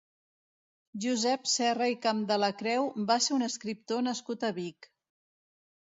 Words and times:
Josep 1.05 1.45
Serra 1.51 1.91
i 1.93 1.99
Campdelacreu 2.07 2.91
va 3.13 3.21
ser 3.29 3.39
un 3.39 3.51
escriptor 3.53 4.05
nascut 4.11 4.51
a 4.53 4.57
Vic. 4.63 4.93